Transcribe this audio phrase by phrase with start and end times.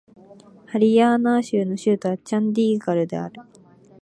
[0.65, 3.39] ハリヤーナー州の州都はチャンディーガルである